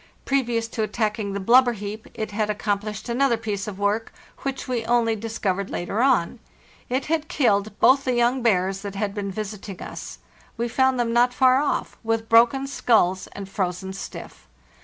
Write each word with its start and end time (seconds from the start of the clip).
Previous 0.25 0.67
to 0.69 0.81
attack 0.81 1.19
ing 1.19 1.33
the 1.33 1.39
blubber 1.39 1.73
heap 1.73 2.07
it 2.15 2.31
had 2.31 2.49
accomplished 2.49 3.07
another 3.07 3.37
piece 3.37 3.67
of 3.67 3.77
work, 3.77 4.11
which 4.39 4.67
we 4.67 4.83
only 4.85 5.15
discovered 5.15 5.69
later 5.69 6.01
on. 6.01 6.39
It 6.89 7.05
had 7.05 7.27
killed 7.27 7.77
both 7.79 8.05
the 8.05 8.15
young 8.15 8.41
bears 8.41 8.81
that 8.81 8.95
had 8.95 9.13
been 9.13 9.29
visiting 9.29 9.79
us; 9.79 10.17
we 10.57 10.67
found 10.67 10.99
them 10.99 11.13
not 11.13 11.35
far 11.35 11.61
off, 11.61 11.97
with 12.03 12.29
broken 12.29 12.65
skulls 12.65 13.27
and 13.33 13.47
frozen 13.47 13.93
stiff. 13.93 14.47